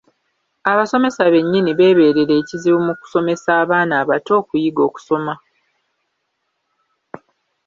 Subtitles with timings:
[0.71, 5.33] Abasomesa bennyini beebeerera ekizibu mu kusomesa abaana abato okuyiga okusoma.